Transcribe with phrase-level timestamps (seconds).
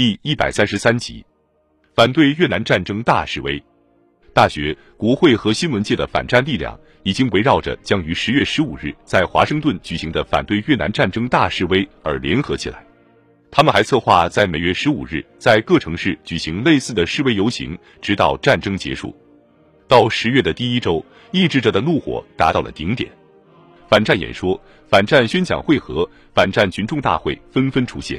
[0.00, 1.22] 第一百三十三集，
[1.94, 3.62] 反对越南战争大示威。
[4.32, 12.82] 大学、国会和新闻界的反战力量已经围绕着将于十月十五日在华盛顿举行的反对越南战争大示威而联合起来。
[13.50, 19.14] 他们还策划在每月十五日在各城市举行类似的示威游行，直到战争结束。
[19.86, 23.12] 到十月的第一周，抑制着的怒火达到了顶点。
[23.86, 24.58] 反战演说、
[24.88, 28.18] 反战宣讲会和反战群众大会纷纷出现。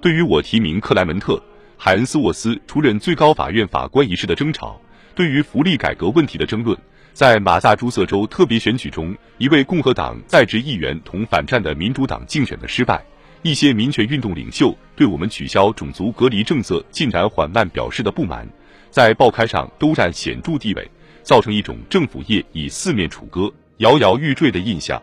[0.00, 1.34] 对于我提名克莱门特·
[1.76, 4.80] 海恩斯沃斯出任最高法院法官一事的争吵，
[5.14, 6.76] 对于福利改革问题的争论，
[7.12, 13.04] 在马萨诸塞州特别选举中，一位共和党在职议员同反战的民主党竞选的失败，
[13.42, 18.48] 一些民权运动领袖对我们取消种族隔离政策进展缓慢表示的不满，
[18.90, 20.88] 在报刊上都占显著地位，
[21.24, 25.02] 造成一种政府业已四面楚歌、摇摇欲坠的印象。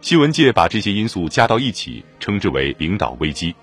[0.00, 3.54] 新闻界把这些因素加到一起，称之为领导危机。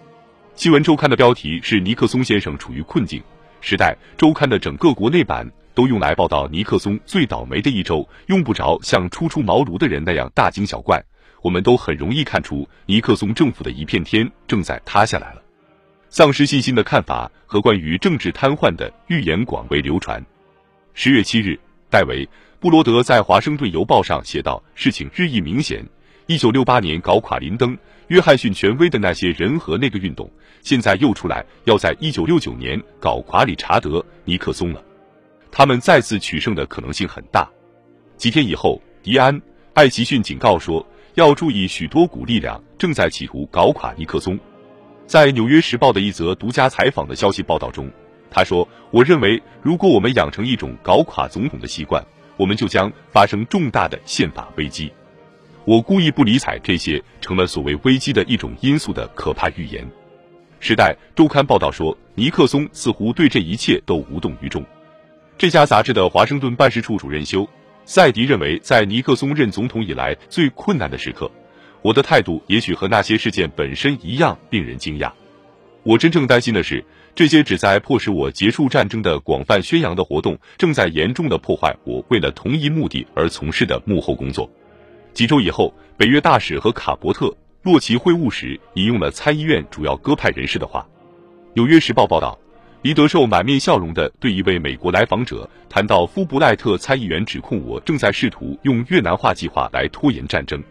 [0.58, 3.22] 新闻周刊的标题是尼克松先生处于困境。
[3.62, 11.00] 时代周刊的整个国内版都用来报道尼克松最倒霉的一周，用不着像初出茅庐的人那样大惊小怪。
[11.44, 15.44] 我们都很容易看出尼克松政府的一片天正在塌下来了。
[16.10, 20.20] 丧失信心的看法和关于政治瘫痪的预言广为流传。
[20.96, 22.26] 十月七日，戴维·
[22.60, 25.86] 布罗德在《华盛顿邮报》上写道：“事情日益明显，
[26.28, 34.82] 一九六八年搞垮林登。”约翰逊权威的那些人和那个运动，现在又出来要在一九六九年搞垮理查德·尼克松了。
[35.52, 37.50] 他们再次取胜的可能性很大。
[38.16, 39.38] 几天以后，迪安·
[39.74, 44.40] 艾奇逊警告说，要注意许多股力量正在企图搞垮尼克松。
[45.06, 47.92] 在《纽约时报》的一则独家采访的消息报道中，
[48.32, 52.02] 他说：“我认为，如果我们养成一种搞垮总统的习惯，
[52.38, 54.90] 我们就将发生重大的宪法危机。”
[55.68, 59.86] 我故意不理睬这些成了所谓危机的一种因素的可怕预言。
[60.62, 64.64] 时代周刊报道说，尼克松似乎对这一切都无动于衷。
[65.38, 67.42] 这家杂志的华盛顿办事处主任休·
[67.84, 71.30] 赛迪认为，在尼克松任总统以来最困难的时刻，
[71.82, 75.12] 我的态度也许和那些事件本身一样令人惊讶。
[75.84, 76.82] 我真正担心的是，
[77.14, 84.50] 这些旨在迫使我结束战争的广泛宣扬的活动，正在严重的破坏我为了同一目的而从事的幕后工作。
[85.18, 90.88] 几周以后，北约大使和卡伯特洛奇会晤时引用了参议院主要鸽派人士的话。
[91.56, 92.38] 纽约时报报道，
[92.84, 100.64] 黎德寿满面笑容地对一位美国来访者谈到，夫布赖特参议员指控我正在试图用越南化计划来拖延战争。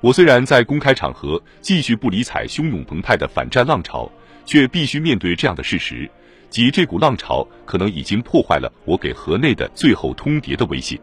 [0.00, 4.08] 我虽然在公开场合继续不理睬汹涌澎湃的反战浪潮，
[4.46, 6.08] 却必须面对这样的事实，
[6.48, 10.96] 即这股浪潮可能已经破坏了我给河内的最后通牒的威信。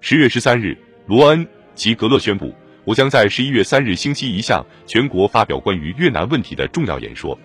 [0.00, 1.46] 十月十三日，罗恩。
[1.74, 2.54] 吉格勒宣布，
[2.84, 7.38] 我将在十一月三日星期一向全国发表关于越南问题的重要演说。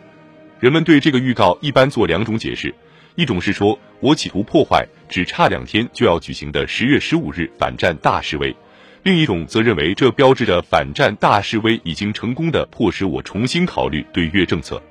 [0.60, 2.74] 人们对这个预告一般做两种解释：
[3.16, 8.52] 一种是说我企图破坏只差两天就要举行的十月十五日反战大示威；
[9.04, 14.82] 另一种则认为这标志着反战大示威已经成功的迫使我重新考虑对越政策。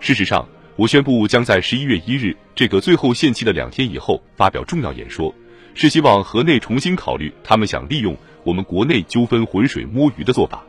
[0.00, 0.46] 事实上，
[0.76, 5.34] 我宣布将在十一月一日这个最后限期的两天以后发表重要演说，
[5.80, 8.16] 是希望河内重新考虑他们想利用。
[8.42, 10.64] 我们国内纠纷浑水摸鱼的做法。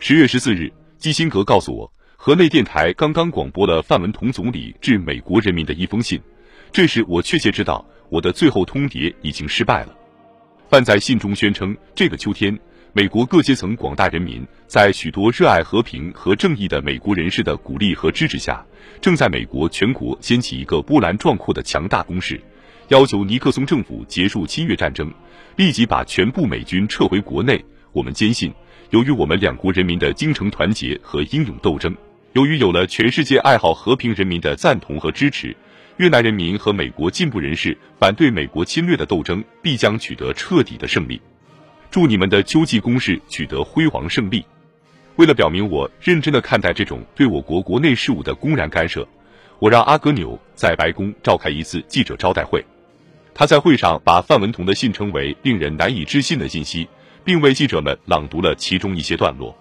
[0.00, 6.20] 十月十四日，基辛格告诉我，河内电台刚刚广播了范文同总理致美国人民的一封信。
[6.72, 9.94] 这时，我确切知道我的最后通牒已经失败了。
[10.68, 12.58] 范在信中宣称，这个秋天，
[12.92, 18.66] 美国各阶层广大人民在许多热爱和平和正义的美国人士的鼓励和支持下，
[19.00, 22.40] 正在美国全国掀起一个波澜壮阔的强大攻势。
[22.92, 25.10] 要求尼克松政府结束侵略战争，
[25.56, 27.58] 立即把全部美军撤回国内。
[27.90, 28.52] 我们坚信，
[28.90, 31.96] 由于我们两国人民的精诚团结和英勇斗争，
[32.34, 35.56] 由于有了全世界爱好和平人民的赞同和支持，
[35.96, 41.18] 越南人民和美国进步人士反对美国侵略的斗争必将取得彻底的胜利。
[41.90, 44.44] 祝你们的秋季攻势取得辉煌胜利！
[45.16, 49.08] 为了表明我认真的看待这种对我国国内事务的公然干涉，
[49.58, 52.62] 我让阿格纽在白宫召开一次记者招待会。
[53.34, 56.88] 他在会上把范文同的信称为令人难以置信的信息，
[57.24, 59.56] 并为记者们朗读了其中一些段落。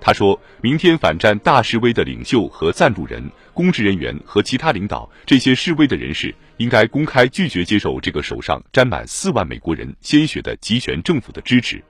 [0.00, 3.22] 他说明天反战大示威的领袖和赞助人、
[3.52, 11.82] 公职人员和其他领导，这些示威的人士应该公开拒绝接受这个手上沾满四万美国人鲜血的集权政府的支持。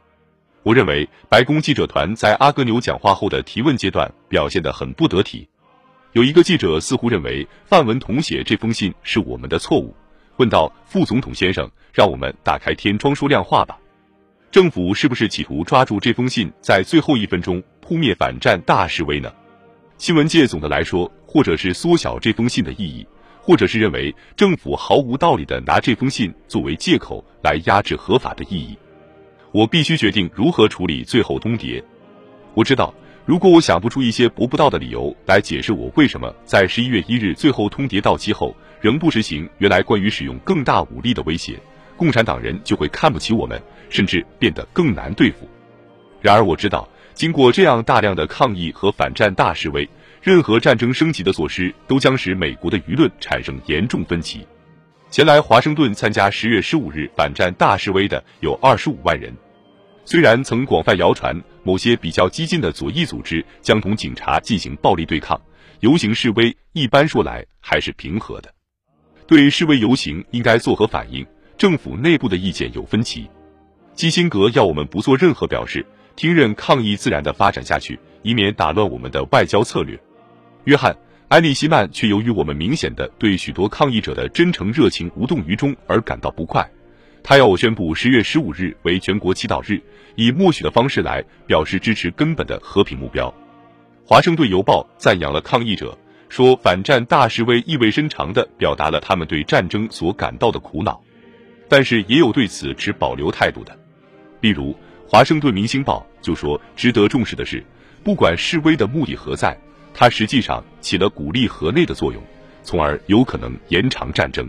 [0.63, 5.49] 我认为白宫记者团在阿格纽讲话后的提问阶段表现得很不得体。
[6.13, 9.95] 有一个记者似乎认为范文同写这封信是我们的错误。
[10.37, 13.79] 问道：“副总统先生，让我们打开天窗说亮话吧。
[14.51, 19.33] 政府是不是企图抓住这封信，在最后一分钟扑灭反战大示威呢？”
[19.99, 23.07] 新闻界总的来说或者是缩小这封信的意义，
[23.39, 28.79] 或者是认为政府毫无道理的拿这封信作为借口来压制合法的意义。
[29.53, 31.83] 我必须决定如何处理最后通牒。
[32.55, 32.95] 我知道，
[33.27, 41.59] 如果我想不出一些驳不到的理由来解释我为什么在十一月一日最后通牒到期后仍不实行原来关于使用更大武力的威胁，
[41.97, 45.49] 共产党人就会看不起我们，甚至变得更难对付。
[46.21, 49.89] 然而，我知道，经过这样大量的抗议和反战大示威，
[50.23, 54.47] 任何战争升级的措施都将使美国的舆论产生严重分歧。
[55.11, 59.35] 前来华盛顿参加十月十五日反战大示威的有二十五万人。
[60.05, 65.41] 虽然曾广泛谣传某些比较激进的左翼组织将同警察进行暴力对抗，
[65.81, 68.53] 游行示威一般说来还是平和的。
[69.31, 71.25] 对示威游行应该作何反应，
[71.57, 73.31] 政府内部的意见有分歧。
[73.95, 75.87] 基辛格要我们不做任何表示，
[76.17, 79.97] 听任抗议自然的发展下去，以免打乱我们的外交策略。
[80.65, 80.93] 约翰。
[81.29, 86.69] 埃利希曼却由于我们明显的对许多抗议者的真诚热情无动于衷而感到不快，
[87.23, 89.81] 他要我宣布十月十五日为全国祈祷日，
[90.17, 93.33] 以默许的方式来表示支持根本的和平目标。
[94.05, 95.97] 华盛顿邮报赞扬了抗议者，
[96.31, 101.03] 说反战大示威意味深长地表达了他们对战争所感到的苦恼，
[101.69, 103.77] 但是也有对此持保留态度的，
[104.41, 104.75] 例如
[105.09, 107.63] 华盛顿明星报就说，值得重视的是，
[108.05, 109.55] 不管示威的目的何在。
[109.93, 112.23] 它实际上起了鼓励河内的作用，
[112.63, 114.49] 从而有可能延长战争。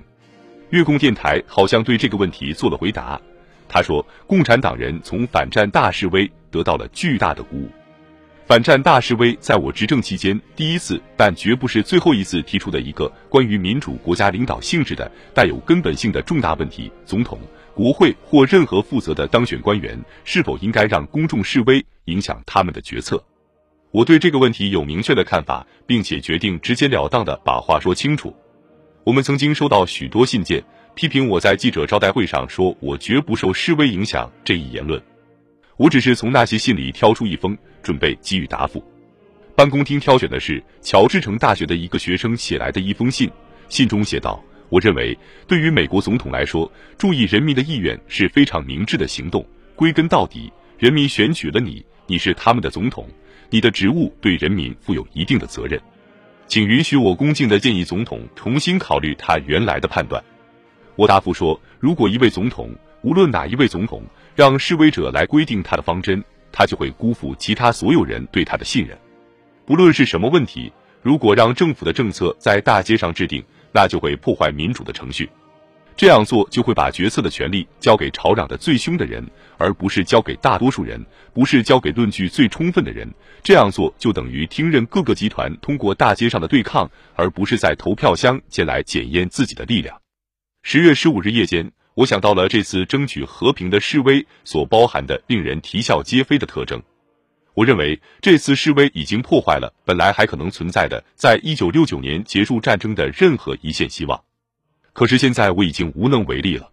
[0.69, 3.19] 越共电台好像对这个问题做了回答。
[3.67, 7.69] 他说，共产党人从反战大示威得到了巨大的鼓舞。
[8.51, 17.39] 反战大示威在我执政期间第一次，但绝不是最后一次提出的一个关于民主国家领导性质的带有根本性的重大问题：总统、
[17.73, 23.23] 国会或任何负责的当选官员是否应该让公众示威，影响他们的决策。
[23.91, 28.35] 我对这个问题有明确的看法，并且决定直截了当的把话说清楚。
[29.05, 30.61] 我们曾经收到许多信件，
[30.93, 35.01] 批评我在记者招待会上说我绝不受示威影响这一言论。
[35.81, 38.83] 我只是从那些信里挑出一封，准备给予答复。
[39.55, 43.27] 办公厅挑选的是乔治城大学的一个学生写来的一封信，
[43.67, 44.39] 信中写道
[44.69, 45.17] ：“我认为，
[45.47, 49.43] 对于美国总统来说，注意人民的意愿是非常明智的行动。
[49.75, 53.09] 归根到底，人民选举了你，你是他们的总统。”
[53.49, 55.81] 你的职务对人民负有一定的责任，
[56.45, 60.23] 请允许我恭敬的建议总统重新考虑他原来的判断。
[60.95, 62.69] 我答复说，如果一位总统，
[63.01, 64.03] 无论哪一位总统，
[64.35, 68.97] 让示威者来规定他的方针，他就会辜负其他所有人对他的信任。
[69.65, 70.71] 不论是什么问题，
[71.01, 75.29] 如果让政府的政策在大街上制定，那就会破坏民主的程序。
[75.97, 79.23] 这样做就会把决策的权利交给吵嚷的最凶的人，
[79.57, 81.03] 而不是交给大多数人，
[81.33, 83.07] 不是交给论据最充分的人。
[83.43, 89.99] 这样做就等于听任各个集团通过大街上的对抗，而不是在投票箱前来检验自己的力量。
[90.63, 96.81] 十月十五日夜间，我想到了这次争取和平的示威所包含的令人啼笑皆非的特征。
[97.53, 104.23] 我认为这次示威已经破坏了本来还可能存在的在一九六九年结束战争的任何一线希望。
[104.93, 106.69] 可是现在我已经无能为力了，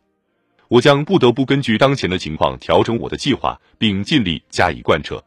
[0.68, 5.22] 我将不得不根据当前的情况调整我的计划，并尽力加以贯彻。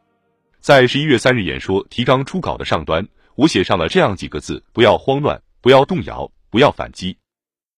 [0.60, 7.16] 在十一月三日演说提纲初稿的上端，我写上了这样几个字：不要慌乱，不要动摇，不要反击。